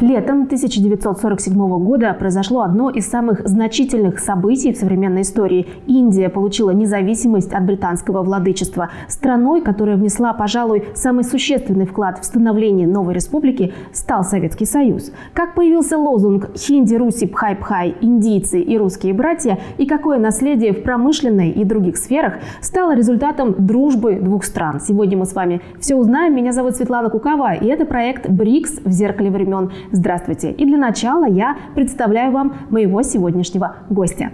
Летом 0.00 0.44
1947 0.44 1.54
года 1.84 2.16
произошло 2.18 2.62
одно 2.62 2.88
из 2.88 3.06
самых 3.06 3.46
значительных 3.46 4.18
событий 4.18 4.72
в 4.72 4.78
современной 4.78 5.20
истории. 5.20 5.66
Индия 5.86 6.30
получила 6.30 6.70
независимость 6.70 7.52
от 7.52 7.66
британского 7.66 8.22
владычества. 8.22 8.88
Страной, 9.08 9.60
которая 9.60 9.98
внесла, 9.98 10.32
пожалуй, 10.32 10.84
самый 10.94 11.22
существенный 11.22 11.84
вклад 11.84 12.18
в 12.18 12.24
становление 12.24 12.88
новой 12.88 13.12
республики, 13.12 13.74
стал 13.92 14.24
Советский 14.24 14.64
Союз. 14.64 15.12
Как 15.34 15.54
появился 15.54 15.98
лозунг 15.98 16.48
«Хинди, 16.56 16.94
Руси, 16.94 17.26
Пхай-Пхай, 17.26 17.96
индийцы 18.00 18.58
и 18.58 18.78
русские 18.78 19.12
братья» 19.12 19.58
и 19.76 19.84
какое 19.84 20.18
наследие 20.18 20.72
в 20.72 20.82
промышленной 20.82 21.50
и 21.50 21.62
других 21.62 21.98
сферах 21.98 22.34
стало 22.62 22.94
результатом 22.94 23.54
дружбы 23.58 24.14
двух 24.14 24.44
стран. 24.44 24.80
Сегодня 24.80 25.18
мы 25.18 25.26
с 25.26 25.34
вами 25.34 25.60
все 25.78 25.94
узнаем. 25.94 26.34
Меня 26.34 26.52
зовут 26.52 26.76
Светлана 26.76 27.10
Кукова, 27.10 27.52
и 27.52 27.66
это 27.66 27.84
проект 27.84 28.30
«БРИКС 28.30 28.80
в 28.82 28.90
зеркале 28.90 29.30
времен». 29.30 29.70
Здравствуйте! 29.92 30.52
И 30.52 30.64
для 30.64 30.78
начала 30.78 31.26
я 31.26 31.56
представляю 31.74 32.32
вам 32.32 32.54
моего 32.70 33.02
сегодняшнего 33.02 33.76
гостя. 33.90 34.30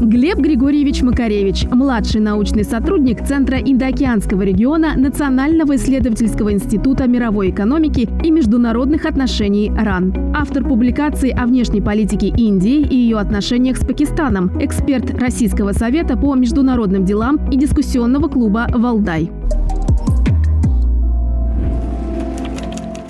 Глеб 0.00 0.38
Григорьевич 0.38 1.02
Макаревич, 1.02 1.66
младший 1.70 2.20
научный 2.20 2.64
сотрудник 2.64 3.24
Центра 3.24 3.58
Индоокеанского 3.58 4.42
региона 4.42 4.94
Национального 4.96 5.76
исследовательского 5.76 6.52
института 6.52 7.06
мировой 7.06 7.50
экономики 7.50 8.08
и 8.22 8.30
международных 8.30 9.06
отношений 9.06 9.70
РАН. 9.70 10.34
Автор 10.34 10.64
публикаций 10.64 11.30
о 11.30 11.46
внешней 11.46 11.80
политике 11.80 12.28
Индии 12.28 12.80
и 12.80 12.96
ее 12.96 13.18
отношениях 13.18 13.76
с 13.76 13.84
Пакистаном, 13.84 14.50
эксперт 14.60 15.10
Российского 15.18 15.72
совета 15.72 16.16
по 16.16 16.34
международным 16.34 17.04
делам 17.04 17.38
и 17.50 17.56
дискуссионного 17.56 18.28
клуба 18.28 18.66
«Валдай». 18.74 19.30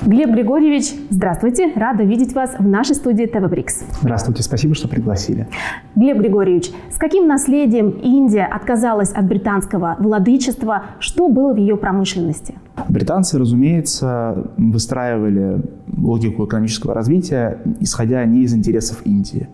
Глеб 0.07 0.33
Григорьевич, 0.33 0.93
здравствуйте. 1.09 1.73
Рада 1.75 2.03
видеть 2.03 2.35
вас 2.35 2.57
в 2.59 2.67
нашей 2.67 2.95
студии 2.95 3.25
ТВ 3.25 3.49
Брикс. 3.49 3.85
Здравствуйте, 4.03 4.43
спасибо, 4.43 4.75
что 4.75 4.87
пригласили. 4.87 5.49
Глеб 5.97 6.19
Григорьевич, 6.19 6.71
с 6.91 6.99
каким 6.99 7.27
наследием 7.27 7.89
Индия 7.89 8.45
отказалась 8.45 9.13
от 9.13 9.27
британского 9.27 9.97
владычества? 9.99 10.85
Что 10.99 11.29
было 11.29 11.55
в 11.55 11.57
ее 11.57 11.79
промышленности? 11.79 12.55
Британцы, 12.91 13.39
разумеется, 13.39 14.51
выстраивали 14.59 15.63
логику 15.97 16.45
экономического 16.45 16.93
развития, 16.93 17.63
исходя 17.81 18.23
не 18.27 18.43
из 18.43 18.53
интересов 18.53 19.01
Индии. 19.07 19.49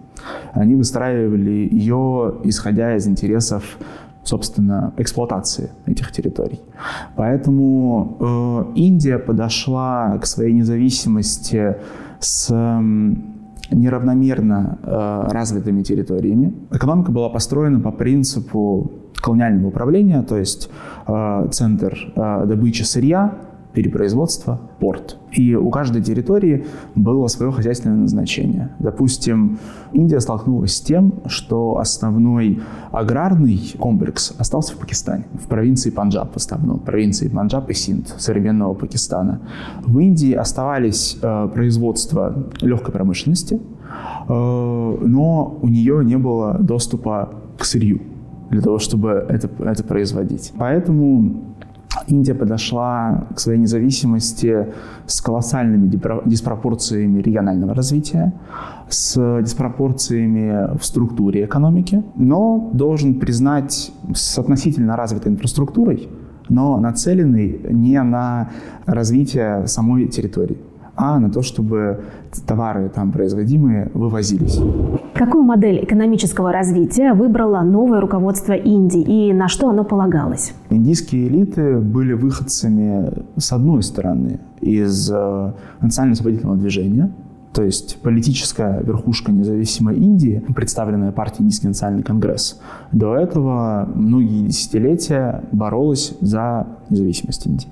Они 0.53 0.75
выстраивали 0.75 1.69
ее, 1.71 2.35
исходя 2.43 2.97
из 2.97 3.07
интересов 3.07 3.79
собственно, 4.25 4.93
эксплуатации 4.97 5.71
этих 5.87 6.13
территорий. 6.13 6.61
Поэтому 7.17 8.17
э, 8.21 8.79
Индия 8.79 9.19
подошла 9.19 10.19
к 10.19 10.27
своей 10.27 10.53
независимости 10.53 11.77
с 12.19 12.49
э, 12.51 12.81
неравномерно 13.71 14.79
э, 14.83 15.33
развитыми 15.33 15.83
территориями. 15.83 16.55
Экономика 16.71 17.13
была 17.13 17.29
построена 17.29 17.81
по 17.81 17.91
принципу 17.93 18.91
колониального 19.15 19.69
управления, 19.69 20.23
то 20.23 20.37
есть 20.37 20.71
э, 21.07 21.49
центр 21.51 22.13
э, 22.15 22.47
добычи 22.47 22.83
сырья 22.83 23.35
перепроизводства, 23.73 24.61
порт. 24.81 25.19
И 25.33 25.55
у 25.55 25.71
каждой 25.71 26.03
территории 26.03 26.65
было 26.95 27.29
свое 27.29 27.53
хозяйственное 27.53 27.97
назначение. 27.97 28.71
Допустим, 28.79 29.59
Индия 29.93 30.21
столкнулась 30.21 30.77
с 30.77 30.81
тем, 30.81 31.15
что 31.27 31.79
основной 31.79 32.61
аграрный 32.91 33.75
комплекс 33.79 34.35
остался 34.39 34.75
в 34.75 34.79
Пакистане, 34.79 35.25
в 35.35 35.47
провинции 35.47 35.91
Панджаб 35.91 36.33
в 36.33 36.37
основном, 36.37 36.81
провинции 36.81 37.29
Панджаб 37.29 37.71
и 37.71 37.75
Синд, 37.75 38.15
современного 38.19 38.75
Пакистана. 38.75 39.41
В 39.85 39.99
Индии 39.99 40.33
оставались 40.33 41.19
э, 41.23 41.49
производства 41.53 42.51
легкой 42.61 42.93
промышленности, 42.93 43.55
э, 43.55 44.29
но 44.29 45.59
у 45.63 45.69
нее 45.69 46.05
не 46.05 46.19
было 46.19 46.59
доступа 46.59 47.31
к 47.59 47.65
сырью 47.65 48.01
для 48.51 48.61
того, 48.61 48.79
чтобы 48.79 49.25
это, 49.29 49.49
это 49.65 49.85
производить. 49.85 50.53
Поэтому 50.59 51.55
Индия 52.07 52.35
подошла 52.35 53.27
к 53.35 53.41
своей 53.41 53.59
независимости 53.59 54.69
с 55.07 55.21
колоссальными 55.21 55.91
диспропорциями 56.25 57.21
регионального 57.21 57.75
развития, 57.75 58.33
с 58.89 59.41
диспропорциями 59.43 60.77
в 60.79 60.85
структуре 60.85 61.45
экономики, 61.45 62.03
но 62.17 62.71
должен 62.73 63.19
признать 63.19 63.93
с 64.15 64.39
относительно 64.39 64.97
развитой 64.97 65.33
инфраструктурой, 65.33 66.09
но 66.49 66.79
нацеленный 66.79 67.61
не 67.71 68.01
на 68.03 68.51
развитие 68.87 69.67
самой 69.67 70.07
территории 70.07 70.59
а 71.01 71.19
на 71.19 71.31
то, 71.31 71.41
чтобы 71.41 72.01
товары 72.47 72.91
там 72.95 73.11
производимые 73.11 73.91
вывозились. 73.95 74.61
Какую 75.15 75.45
модель 75.45 75.83
экономического 75.83 76.53
развития 76.53 77.15
выбрало 77.15 77.63
новое 77.63 78.01
руководство 78.01 78.53
Индии 78.53 79.01
и 79.01 79.33
на 79.33 79.49
что 79.49 79.71
оно 79.71 79.85
полагалось? 79.85 80.53
Индийские 80.69 81.29
элиты 81.29 81.79
были 81.79 82.13
выходцами, 82.13 83.25
с 83.37 83.51
одной 83.53 83.83
стороны, 83.83 84.41
из 84.61 85.11
э, 85.11 85.53
национально-освободительного 85.81 86.59
движения, 86.59 87.11
то 87.55 87.63
есть 87.63 87.99
политическая 88.03 88.83
верхушка 88.83 89.33
независимой 89.33 89.97
Индии, 89.97 90.45
представленная 90.55 91.13
партией 91.13 91.45
Индийский 91.45 91.69
национальный 91.69 92.03
конгресс, 92.03 92.61
до 92.93 93.17
этого 93.17 93.89
многие 93.95 94.49
десятилетия 94.49 95.45
боролась 95.51 96.15
за 96.21 96.67
независимость 96.91 97.47
Индии. 97.47 97.69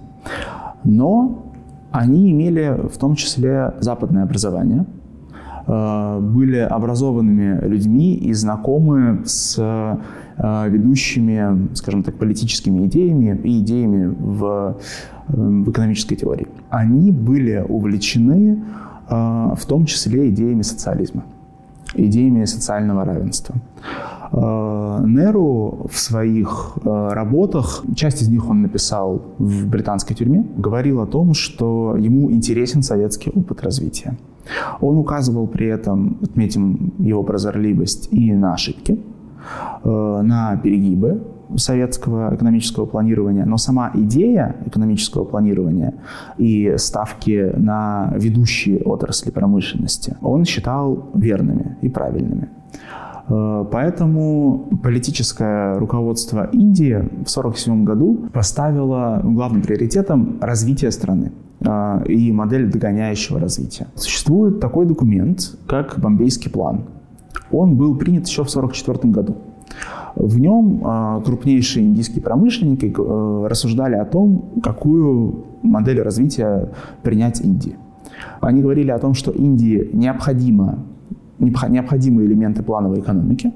Но 0.85 1.48
они 1.91 2.31
имели 2.33 2.77
в 2.89 2.99
том 2.99 3.15
числе 3.15 3.75
западное 3.81 4.23
образование, 4.25 4.85
э, 5.67 6.21
были 6.21 6.59
образованными 6.59 7.67
людьми 7.67 8.15
и 8.15 8.33
знакомы 8.35 9.23
с 9.25 9.57
э, 9.59 10.69
ведущими, 10.69 11.75
скажем 11.75 12.03
так, 12.03 12.15
политическими 12.15 12.87
идеями 12.87 13.41
и 13.43 13.61
идеями 13.61 14.15
в, 14.19 14.77
э, 15.29 15.33
в 15.33 15.71
экономической 15.71 16.17
теории. 16.17 16.47
Они 16.71 17.11
были 17.11 17.65
увлечены 17.69 18.63
в 19.11 19.61
том 19.67 19.87
числе 19.87 20.29
идеями 20.29 20.61
социализма, 20.61 21.25
идеями 21.95 22.45
социального 22.45 23.07
равенства. 23.07 23.55
Э, 24.33 25.05
Неру 25.07 25.87
в 25.91 25.99
своих 25.99 26.79
э, 26.85 27.09
работах, 27.13 27.85
часть 27.95 28.23
из 28.23 28.29
них 28.29 28.49
он 28.49 28.63
написал 28.63 29.23
в 29.39 29.67
британской 29.67 30.17
тюрьме, 30.17 30.45
говорил 30.57 31.01
о 31.01 31.07
том, 31.07 31.35
что 31.35 31.97
ему 31.97 32.31
интересен 32.31 32.83
советский 32.83 33.31
опыт 33.31 33.63
развития. 33.63 34.19
Он 34.81 34.97
указывал 34.97 35.47
при 35.47 35.67
этом, 35.67 36.19
отметим 36.23 36.93
его 36.99 37.23
прозорливость, 37.23 38.09
и 38.13 38.33
на 38.33 38.55
ошибки, 38.55 38.99
э, 39.85 40.21
на 40.23 40.57
перегибы 40.57 41.23
советского 41.57 42.35
экономического 42.35 42.87
планирования, 42.87 43.47
но 43.47 43.57
сама 43.57 43.91
идея 43.95 44.57
экономического 44.67 45.25
планирования 45.25 45.95
и 46.37 46.75
ставки 46.77 47.53
на 47.57 48.13
ведущие 48.17 48.83
отрасли 48.83 49.31
промышленности 49.31 50.17
он 50.21 50.45
считал 50.45 51.09
верными 51.15 51.79
и 51.81 51.89
правильными. 51.89 52.49
Э, 53.29 53.65
поэтому 53.71 54.69
политическое 54.83 55.79
руководство 55.79 56.49
Индии 56.53 56.95
в 56.95 57.29
1947 57.29 57.85
году 57.85 58.29
поставило 58.33 59.21
главным 59.23 59.63
приоритетом 59.63 60.39
развитие 60.41 60.91
страны 60.91 61.33
э, 61.61 62.05
и 62.07 62.33
модель 62.33 62.71
догоняющего 62.71 63.39
развития. 63.39 63.89
Существует 63.95 64.61
такой 64.61 64.87
документ, 64.87 65.57
как 65.67 65.99
Бомбейский 65.99 66.51
план. 66.51 66.85
Он 67.51 67.77
был 67.77 67.97
принят 67.97 68.27
еще 68.27 68.45
в 68.45 68.49
1944 68.49 69.13
году. 69.13 69.37
В 70.15 70.39
нем 70.39 70.83
э, 70.85 71.23
крупнейшие 71.25 71.87
индийские 71.87 72.23
промышленники 72.23 72.93
рассуждали 73.47 73.95
о 73.97 74.05
том, 74.05 74.61
какую 74.63 75.45
модель 75.63 76.01
развития 76.01 76.71
принять 77.03 77.41
Индии. 77.41 77.77
Они 78.41 78.63
говорили 78.63 78.91
о 78.91 78.99
том, 78.99 79.15
что 79.15 79.31
Индии 79.31 79.91
необходимо 79.93 80.79
необходимые 81.39 82.27
элементы 82.27 82.63
плановой 82.63 83.01
экономики, 83.01 83.53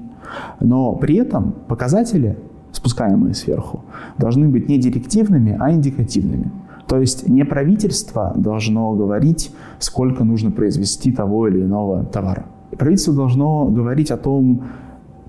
но 0.59 0.93
при 0.93 1.15
этом 1.15 1.53
показатели, 1.67 2.37
спускаемые 2.71 3.33
сверху, 3.33 3.83
должны 4.17 4.47
быть 4.47 4.69
не 4.69 4.77
директивными, 4.77 5.57
а 5.59 5.71
индикативными. 5.71 6.51
То 6.87 6.99
есть 6.99 7.27
не 7.29 7.45
правительство 7.45 8.33
должно 8.35 8.93
говорить, 8.93 9.51
сколько 9.79 10.23
нужно 10.23 10.51
произвести 10.51 11.11
того 11.11 11.47
или 11.47 11.61
иного 11.61 12.03
товара. 12.03 12.45
Правительство 12.77 13.13
должно 13.13 13.65
говорить 13.65 14.11
о 14.11 14.17
том, 14.17 14.63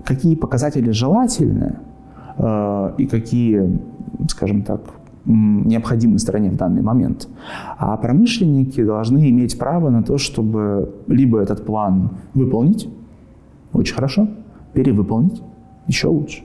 какие 0.03 0.35
показатели 0.35 0.91
желательны 0.91 1.77
э, 2.37 2.93
и 2.97 3.05
какие, 3.07 3.79
скажем 4.27 4.63
так, 4.63 4.81
необходимой 5.25 6.19
стране 6.19 6.49
в 6.49 6.55
данный 6.55 6.81
момент. 6.81 7.27
А 7.77 7.97
промышленники 7.97 8.83
должны 8.83 9.29
иметь 9.29 9.57
право 9.57 9.89
на 9.89 10.03
то, 10.03 10.17
чтобы 10.17 10.93
либо 11.07 11.39
этот 11.39 11.65
план 11.65 12.09
выполнить, 12.33 12.89
очень 13.73 13.95
хорошо, 13.95 14.27
перевыполнить, 14.73 15.41
еще 15.87 16.07
лучше, 16.07 16.43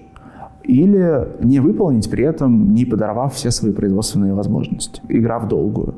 или 0.65 1.29
не 1.43 1.61
выполнить 1.61 2.11
при 2.11 2.25
этом, 2.25 2.75
не 2.75 2.85
подорвав 2.85 3.35
все 3.35 3.51
свои 3.51 3.73
производственные 3.73 4.35
возможности, 4.35 5.03
игра 5.09 5.39
в 5.39 5.49
долгую. 5.49 5.95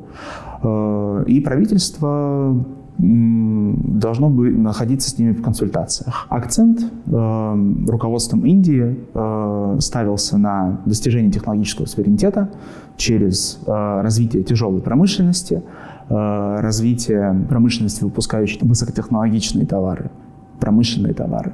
Э, 0.61 1.23
и 1.27 1.39
правительство 1.41 2.55
должно 2.97 4.29
бы 4.29 4.51
находиться 4.51 5.09
с 5.09 5.17
ними 5.17 5.33
в 5.33 5.41
консультациях. 5.41 6.27
Акцент 6.29 6.81
э, 6.81 7.85
руководством 7.87 8.45
Индии 8.45 8.99
э, 9.13 9.77
ставился 9.79 10.37
на 10.37 10.81
достижение 10.85 11.31
технологического 11.31 11.85
суверенитета 11.85 12.49
через 12.97 13.59
э, 13.65 14.01
развитие 14.01 14.43
тяжелой 14.43 14.81
промышленности, 14.81 15.63
э, 16.09 16.59
развитие 16.61 17.45
промышленности, 17.49 18.03
выпускающей 18.03 18.59
высокотехнологичные 18.61 19.65
товары, 19.65 20.11
промышленные 20.59 21.13
товары, 21.13 21.53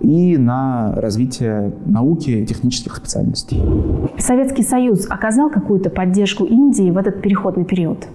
и 0.00 0.38
на 0.38 0.94
развитие 0.96 1.74
науки 1.84 2.30
и 2.30 2.46
технических 2.46 2.96
специальностей. 2.96 3.62
Советский 4.18 4.62
Союз 4.62 5.06
оказал 5.08 5.50
какую-то 5.50 5.90
поддержку 5.90 6.44
Индии 6.44 6.90
в 6.90 6.96
этот 6.96 7.20
переходный 7.20 7.64
период? 7.64 8.08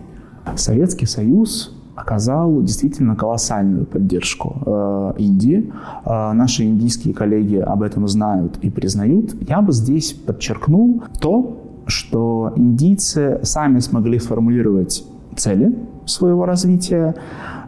Советский 0.55 1.05
Союз 1.05 1.71
оказал 1.95 2.61
действительно 2.61 3.15
колоссальную 3.15 3.85
поддержку 3.85 4.57
э, 4.65 5.13
Индии. 5.17 5.71
Э, 6.05 6.33
наши 6.33 6.63
индийские 6.63 7.13
коллеги 7.13 7.57
об 7.57 7.83
этом 7.83 8.07
знают 8.07 8.57
и 8.61 8.69
признают. 8.69 9.35
Я 9.47 9.61
бы 9.61 9.71
здесь 9.71 10.13
подчеркнул 10.13 11.03
то, 11.19 11.57
что 11.85 12.53
индийцы 12.55 13.39
сами 13.43 13.79
смогли 13.79 14.19
сформулировать 14.19 15.05
цели 15.35 15.75
своего 16.05 16.45
развития, 16.45 17.15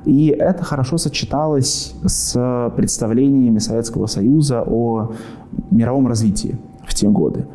и 0.06 0.28
это 0.28 0.63
хорошо 0.63 0.98
сочеталось 0.98 1.95
с 2.06 2.71
представлениями 2.75 3.60
Советского 3.60 4.07
Союза 4.07 4.63
о 4.66 5.12
мировом 5.71 6.07
развитии 6.07 6.57
в 6.86 6.94
те 6.94 7.10
годы. 7.10 7.45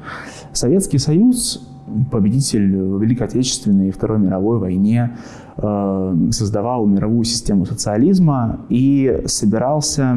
Советский 0.52 0.98
Союз 0.98 1.69
победитель 2.10 2.66
Великой 2.98 3.26
Отечественной 3.26 3.88
и 3.88 3.90
Второй 3.90 4.18
мировой 4.18 4.58
войне, 4.58 5.16
э, 5.56 6.16
создавал 6.30 6.86
мировую 6.86 7.24
систему 7.24 7.66
социализма 7.66 8.60
и 8.68 9.22
собирался 9.26 10.16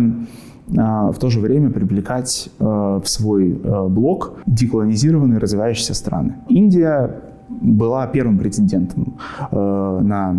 э, 0.68 0.72
в 0.72 1.16
то 1.20 1.30
же 1.30 1.40
время 1.40 1.70
привлекать 1.70 2.50
э, 2.60 2.64
в 2.64 3.08
свой 3.08 3.60
блок 3.90 4.40
деколонизированные 4.46 5.40
развивающиеся 5.40 5.94
страны. 5.94 6.36
Индия 6.50 7.22
была 7.50 8.08
первым 8.08 8.40
претендентом 8.40 9.18
на 9.52 10.36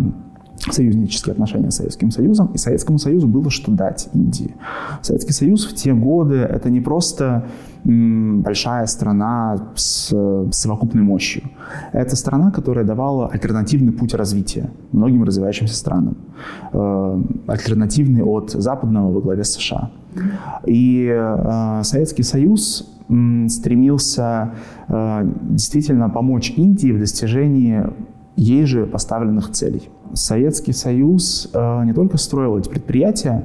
союзнические 0.57 1.33
отношения 1.33 1.71
с 1.71 1.75
Советским 1.77 2.11
Союзом, 2.11 2.51
и 2.53 2.57
Советскому 2.57 2.97
Союзу 2.97 3.27
было 3.27 3.49
что 3.49 3.71
дать 3.71 4.09
Индии. 4.13 4.55
Советский 5.01 5.33
Союз 5.33 5.65
в 5.65 5.75
те 5.75 5.93
годы— 5.93 6.35
это 6.55 6.69
не 6.69 6.81
просто 6.81 7.45
большая 7.83 8.87
страна 8.87 9.57
с 9.75 10.07
совокупной 10.51 11.03
мощью. 11.03 11.43
Это 11.93 12.15
страна, 12.15 12.49
которая 12.49 12.83
давала 12.83 13.27
альтернативный 13.27 13.91
путь 13.91 14.15
развития 14.15 14.71
многим 14.91 15.23
развивающимся 15.23 15.75
странам. 15.75 16.17
Э, 16.73 17.21
альтернативный 17.47 18.23
от 18.23 18.51
западного 18.51 19.11
во 19.11 19.21
главе 19.21 19.43
США. 19.43 19.91
И 20.65 21.07
э, 21.07 21.81
Советский 21.83 22.23
Союз 22.23 22.91
стремился 23.49 24.53
э, 24.87 25.31
действительно 25.49 26.09
помочь 26.09 26.53
Индии 26.57 26.91
в 26.91 26.99
достижении 26.99 27.83
ей 28.35 28.65
же 28.65 28.85
поставленных 28.85 29.51
целей. 29.51 29.89
Советский 30.13 30.73
Союз 30.73 31.49
не 31.53 31.93
только 31.93 32.17
строил 32.17 32.57
эти 32.57 32.69
предприятия, 32.69 33.43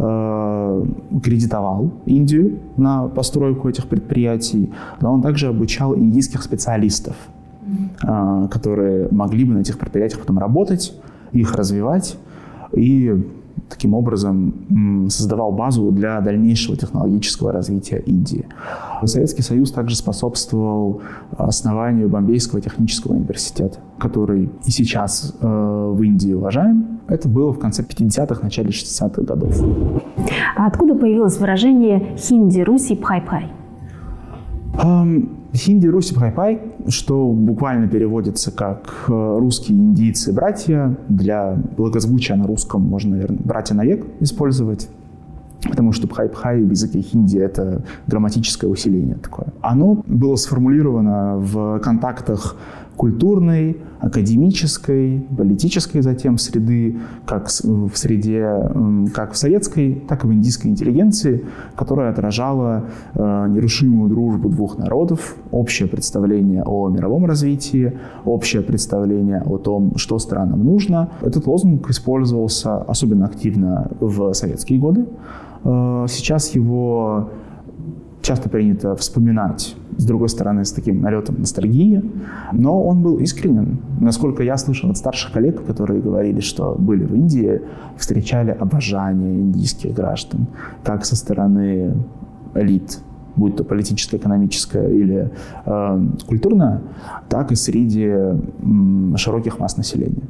э, 0.00 0.84
кредитовал 1.22 1.92
Индию 2.06 2.58
на 2.76 3.08
постройку 3.08 3.68
этих 3.68 3.86
предприятий, 3.86 4.72
но 5.00 5.12
он 5.12 5.22
также 5.22 5.48
обучал 5.48 5.94
индийских 5.94 6.42
специалистов, 6.42 7.16
э, 8.02 8.48
которые 8.50 9.08
могли 9.10 9.44
бы 9.44 9.54
на 9.54 9.58
этих 9.58 9.78
предприятиях 9.78 10.20
потом 10.20 10.38
работать, 10.38 10.94
их 11.32 11.54
развивать 11.54 12.16
и 12.72 13.24
таким 13.68 13.94
образом 13.94 15.08
создавал 15.08 15.52
базу 15.52 15.90
для 15.92 16.20
дальнейшего 16.20 16.76
технологического 16.76 17.52
развития 17.52 17.98
Индии. 17.98 18.46
Советский 19.04 19.42
Союз 19.42 19.72
также 19.72 19.96
способствовал 19.96 21.02
основанию 21.36 22.08
Бомбейского 22.08 22.60
технического 22.60 23.12
университета, 23.12 23.78
который 23.98 24.50
и 24.64 24.70
сейчас 24.70 25.34
э, 25.40 25.46
в 25.46 26.02
Индии 26.02 26.32
уважаем. 26.32 27.00
Это 27.08 27.28
было 27.28 27.52
в 27.52 27.58
конце 27.58 27.82
50-х, 27.82 28.42
начале 28.42 28.70
60-х 28.70 29.22
годов. 29.22 29.54
А 30.56 30.66
откуда 30.66 30.94
появилось 30.94 31.38
выражение 31.38 32.16
«хинди 32.16 32.60
Руси 32.60 32.94
пхай-пхай»? 32.94 33.59
Хинди, 35.54 35.86
Руси, 35.86 36.14
Пхайпай, 36.14 36.60
что 36.88 37.28
буквально 37.28 37.88
переводится 37.88 38.52
как 38.52 39.06
э, 39.08 39.36
русские 39.38 39.78
индийцы 39.78 40.32
братья. 40.32 40.96
Для 41.08 41.56
благозвучия 41.76 42.36
на 42.36 42.46
русском 42.46 42.82
можно, 42.82 43.12
наверное, 43.12 43.40
братья 43.42 43.74
навек 43.74 44.06
использовать. 44.20 44.88
Потому 45.68 45.92
что 45.92 46.06
пхай-пхай 46.06 46.62
в 46.62 46.70
языке 46.70 47.02
хинди— 47.02 47.38
это 47.38 47.82
грамматическое 48.06 48.70
усиление 48.70 49.16
такое. 49.16 49.48
Оно 49.60 50.02
было 50.06 50.36
сформулировано 50.36 51.36
в 51.36 51.80
контактах 51.80 52.56
культурной, 53.00 53.78
академической, 53.98 55.26
политической 55.34 56.02
затем 56.02 56.36
среды, 56.36 56.98
как 57.24 57.48
в 57.48 57.94
среде 57.94 58.46
как 59.14 59.32
в 59.32 59.38
советской, 59.38 60.04
так 60.06 60.24
и 60.24 60.26
в 60.26 60.32
индийской 60.34 60.70
интеллигенции, 60.70 61.46
которая 61.76 62.10
отражала 62.10 62.84
э, 63.14 63.46
нерушимую 63.48 64.10
дружбу 64.10 64.50
двух 64.50 64.76
народов, 64.76 65.36
общее 65.50 65.88
представление 65.88 66.62
о 66.62 66.90
мировом 66.90 67.24
развитии, 67.24 67.94
общее 68.26 68.60
представление 68.60 69.42
о 69.46 69.56
том, 69.56 69.96
что 69.96 70.18
странам 70.18 70.62
нужно. 70.62 71.08
Этот 71.22 71.46
лозунг 71.46 71.88
использовался 71.88 72.82
особенно 72.82 73.24
активно 73.24 73.90
в 74.00 74.34
советские 74.34 74.78
годы. 74.78 75.06
Э, 75.64 76.04
сейчас 76.06 76.54
его 76.54 77.30
часто 78.20 78.50
принято 78.50 78.94
вспоминать, 78.94 79.74
с 80.00 80.04
другой 80.04 80.30
стороны, 80.30 80.64
с 80.64 80.72
таким 80.72 81.02
налетом 81.02 81.36
ностальгии, 81.38 82.02
но 82.52 82.82
он 82.82 83.02
был 83.02 83.18
искренен. 83.18 83.78
Насколько 84.00 84.42
я 84.42 84.56
слышал 84.56 84.90
от 84.90 84.96
старших 84.96 85.32
коллег, 85.32 85.62
которые 85.66 86.00
говорили, 86.00 86.40
что 86.40 86.74
были 86.78 87.04
в 87.04 87.14
Индии, 87.14 87.60
встречали 87.98 88.50
обожание 88.50 89.34
индийских 89.34 89.94
граждан, 89.94 90.46
как 90.82 91.04
со 91.04 91.16
стороны 91.16 91.94
элит, 92.54 93.00
будь 93.36 93.56
то 93.56 93.64
политическая, 93.64 94.16
экономическая 94.16 94.88
или 94.88 95.30
э, 95.66 96.06
культурная, 96.26 96.80
так 97.28 97.52
и 97.52 97.54
среди 97.54 98.06
э, 98.06 98.36
широких 99.16 99.58
масс 99.58 99.76
населения. 99.76 100.22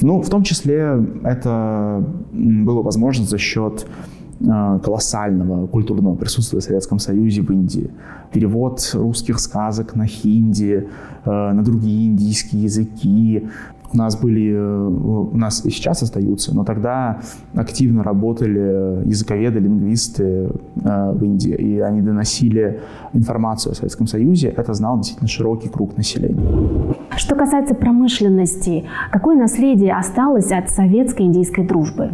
Ну, 0.00 0.22
в 0.22 0.28
том 0.28 0.44
числе 0.44 1.04
это 1.24 2.04
было 2.32 2.82
возможно 2.82 3.24
за 3.24 3.38
счет 3.38 3.84
колоссального 4.82 5.66
культурного 5.66 6.14
присутствия 6.14 6.60
в 6.60 6.64
Советском 6.64 6.98
Союзе 6.98 7.42
в 7.42 7.50
Индии. 7.50 7.90
Перевод 8.32 8.90
русских 8.94 9.38
сказок 9.38 9.94
на 9.94 10.06
хинди, 10.06 10.88
э, 11.24 11.30
на 11.30 11.62
другие 11.62 12.08
индийские 12.08 12.64
языки. 12.64 13.48
У 13.92 13.96
нас 13.96 14.18
были, 14.18 14.52
э, 14.52 14.86
у 14.88 15.36
нас 15.36 15.64
и 15.66 15.70
сейчас 15.70 16.02
остаются, 16.02 16.54
но 16.54 16.64
тогда 16.64 17.20
активно 17.54 18.02
работали 18.02 19.06
языковеды, 19.06 19.60
лингвисты 19.60 20.50
в 20.74 21.24
Индии, 21.24 21.54
и 21.54 21.80
они 21.80 22.00
доносили 22.00 22.80
информацию 23.12 23.72
о 23.72 23.74
Советском 23.74 24.06
Союзе. 24.06 24.48
Это 24.48 24.72
знал 24.74 24.96
действительно 24.96 25.28
широкий 25.28 25.68
круг 25.68 25.96
населения. 25.96 26.94
Что 27.16 27.36
касается 27.36 27.74
промышленности, 27.74 28.84
какое 29.10 29.36
наследие 29.36 29.94
осталось 29.94 30.50
от 30.50 30.70
советско 30.70 31.22
индийской 31.22 31.66
дружбы? 31.66 32.12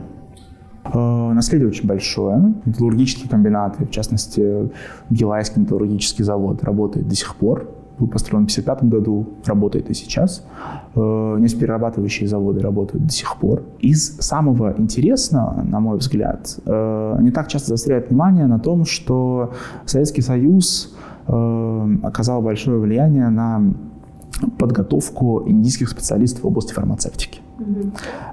Э, 0.92 1.32
наследие 1.32 1.68
очень 1.68 1.86
большое. 1.86 2.54
Металлургические 2.64 3.28
комбинаты, 3.28 3.84
в 3.84 3.90
частности, 3.90 4.70
Гилайский 5.10 5.62
металлургический 5.62 6.24
завод 6.24 6.62
работает 6.62 7.08
до 7.08 7.14
сих 7.14 7.34
пор. 7.36 7.70
Был 7.98 8.06
построен 8.06 8.46
в 8.46 8.50
1955 8.50 8.90
году, 8.90 9.26
работает 9.44 9.90
и 9.90 9.94
сейчас. 9.94 10.46
Э, 10.94 11.36
нефтеперерабатывающие 11.38 12.28
заводы 12.28 12.60
работают 12.60 13.06
до 13.06 13.12
сих 13.12 13.36
пор. 13.36 13.64
Из 13.80 14.16
самого 14.18 14.74
интересного, 14.78 15.62
на 15.62 15.80
мой 15.80 15.98
взгляд, 15.98 16.58
э, 16.64 17.18
не 17.20 17.30
так 17.30 17.48
часто 17.48 17.68
заостряют 17.68 18.08
внимание 18.10 18.46
на 18.46 18.58
том, 18.58 18.84
что 18.84 19.52
Советский 19.84 20.22
Союз 20.22 20.94
оказал 22.02 22.40
большое 22.40 22.78
влияние 22.78 23.28
на 23.28 23.74
подготовку 24.58 25.42
индийских 25.46 25.90
специалистов 25.90 26.44
в 26.44 26.46
области 26.46 26.72
фармацевтики. 26.72 27.40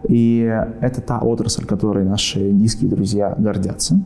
И 0.08 0.41
это 0.82 1.01
та 1.01 1.20
отрасль, 1.20 1.65
которой 1.65 2.05
наши 2.05 2.51
индийские 2.51 2.89
друзья 2.89 3.36
гордятся. 3.38 4.00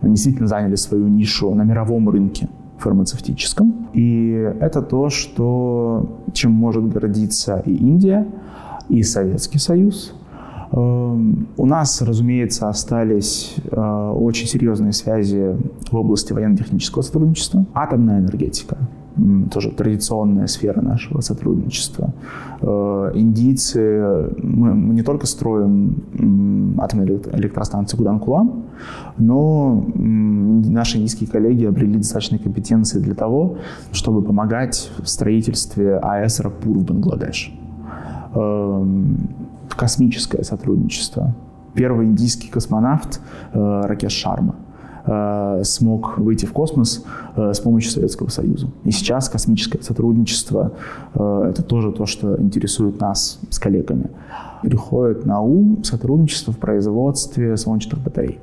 Они 0.00 0.14
действительно 0.14 0.46
заняли 0.46 0.76
свою 0.76 1.08
нишу 1.08 1.54
на 1.54 1.62
мировом 1.62 2.08
рынке 2.08 2.48
фармацевтическом. 2.78 3.88
И 3.92 4.52
это 4.60 4.82
то, 4.82 5.10
что, 5.10 6.20
чем 6.32 6.52
может 6.52 6.88
гордиться 6.88 7.62
и 7.66 7.74
Индия, 7.74 8.26
и 8.88 9.02
Советский 9.02 9.58
Союз. 9.58 10.14
Эм, 10.70 11.48
у 11.56 11.66
нас, 11.66 12.02
разумеется, 12.02 12.68
остались 12.68 13.56
э, 13.70 14.10
очень 14.14 14.46
серьезные 14.46 14.92
связи 14.92 15.56
в 15.90 15.96
области 15.96 16.32
военно-технического 16.32 17.02
сотрудничества. 17.02 17.66
Атомная 17.74 18.20
энергетика, 18.20 18.76
тоже 19.50 19.70
традиционная 19.70 20.46
сфера 20.46 20.80
нашего 20.80 21.20
сотрудничества. 21.20 22.12
Э, 22.60 23.12
индийцы, 23.14 24.30
мы 24.42 24.94
не 24.94 25.02
только 25.02 25.26
строим 25.26 26.76
атомные 26.78 27.20
электростанции 27.32 27.96
Гуданкулам, 27.96 28.64
но 29.16 29.84
наши 29.94 30.98
индийские 30.98 31.28
коллеги 31.28 31.64
обрели 31.64 31.98
достаточные 31.98 32.38
компетенции 32.38 33.00
для 33.00 33.14
того, 33.14 33.56
чтобы 33.92 34.22
помогать 34.22 34.90
в 34.98 35.08
строительстве 35.08 35.96
АЭС 35.98 36.40
Рапур 36.40 36.78
в 36.78 36.84
Бангладеш 36.84 37.52
эм, 38.34 39.18
космическое 39.76 40.44
сотрудничество. 40.44 41.34
Первый 41.74 42.06
индийский 42.06 42.48
космонавт 42.48 43.20
э, 43.52 43.82
Ракеш 43.84 44.12
Шарма 44.12 44.54
э, 44.54 44.67
смог 45.64 46.18
выйти 46.18 46.44
в 46.44 46.52
космос 46.52 47.04
э, 47.36 47.52
с 47.52 47.60
помощью 47.60 47.90
Советского 47.92 48.28
Союза. 48.28 48.68
И 48.84 48.90
сейчас 48.90 49.28
космическое 49.28 49.82
сотрудничество 49.82 50.72
э,– 51.14 51.46
это 51.50 51.62
тоже 51.62 51.92
то, 51.92 52.06
что 52.06 52.40
интересует 52.40 53.00
нас 53.00 53.38
с 53.50 53.58
коллегами. 53.58 54.10
Приходит 54.62 55.24
на 55.24 55.40
ум 55.40 55.82
сотрудничество 55.84 56.52
в 56.52 56.58
производстве 56.58 57.56
солнечных 57.56 58.02
батарей. 58.02 58.38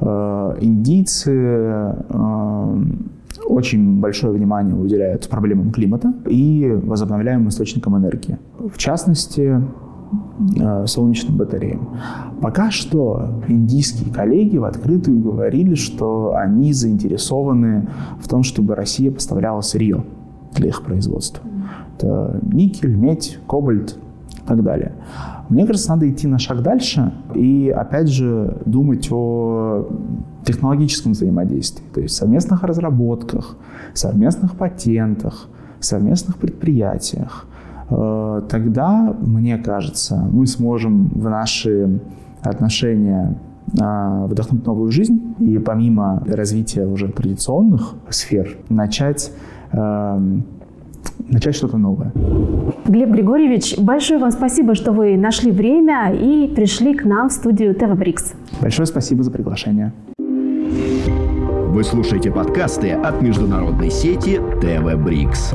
Э, 0.00 0.56
индийцы 0.60 1.32
э, 1.32 2.82
очень 3.46 4.00
большое 4.00 4.32
внимание 4.32 4.74
уделяют 4.74 5.28
проблемам 5.28 5.70
климата 5.70 6.12
и 6.26 6.76
возобновляемым 6.82 7.48
источникам 7.48 7.96
энергии. 7.96 8.38
В 8.58 8.78
частности, 8.78 9.62
Э, 9.62 9.87
солнечным 10.86 11.36
батареям. 11.36 11.96
Пока 12.40 12.70
что 12.70 13.42
индийские 13.48 14.12
коллеги 14.12 14.56
в 14.56 14.64
открытую 14.64 15.20
говорили, 15.20 15.74
что 15.74 16.34
они 16.36 16.72
заинтересованы 16.72 17.88
в 18.20 18.28
том, 18.28 18.42
чтобы 18.42 18.74
Россия 18.74 19.10
поставляла 19.10 19.60
сырье 19.60 20.04
для 20.54 20.68
их 20.68 20.82
производства. 20.82 21.44
Это 21.96 22.40
никель, 22.42 22.94
медь, 22.94 23.38
кобальт 23.46 23.98
и 24.32 24.46
так 24.46 24.62
далее. 24.62 24.92
Мне 25.48 25.66
кажется, 25.66 25.90
надо 25.90 26.08
идти 26.08 26.26
на 26.26 26.38
шаг 26.38 26.62
дальше 26.62 27.12
и, 27.34 27.68
опять 27.74 28.08
же, 28.08 28.58
думать 28.64 29.08
о 29.10 29.88
технологическом 30.44 31.12
взаимодействии, 31.12 31.84
то 31.92 32.00
есть 32.00 32.14
совместных 32.14 32.62
разработках, 32.62 33.56
совместных 33.94 34.56
патентах, 34.56 35.48
совместных 35.80 36.36
предприятиях– 36.36 37.46
Э, 37.57 37.57
тогда, 37.88 39.16
мне 39.20 39.58
кажется, 39.58 40.28
мы 40.30 40.46
сможем 40.46 41.08
в 41.08 41.28
наши 41.28 42.00
отношения 42.42 43.36
а, 43.80 44.26
вдохнуть 44.26 44.64
новую 44.64 44.90
жизнь 44.90 45.34
и 45.38 45.58
помимо 45.58 46.22
развития 46.26 46.86
уже 46.86 47.08
традиционных 47.08 47.94
сфер 48.08 48.56
начать 48.70 49.32
эм, 49.72 50.44
начать 51.28 51.54
что-то 51.54 51.76
новое. 51.76 52.12
Глеб 52.86 53.10
Григорьевич, 53.10 53.76
большое 53.78 54.18
вам 54.18 54.30
спасибо, 54.30 54.74
что 54.74 54.92
вы 54.92 55.16
нашли 55.16 55.50
время 55.50 56.12
и 56.14 56.48
пришли 56.54 56.94
к 56.94 57.04
нам 57.04 57.28
в 57.28 57.32
студию 57.32 57.74
ТВ 57.74 57.94
Брикс. 57.96 58.32
Большое 58.60 58.86
спасибо 58.86 59.22
за 59.22 59.30
приглашение. 59.30 59.92
Вы 60.18 61.84
слушаете 61.84 62.30
подкасты 62.30 62.92
от 62.92 63.20
международной 63.20 63.90
сети 63.90 64.40
ТВ 64.60 64.96
Брикс. 64.96 65.52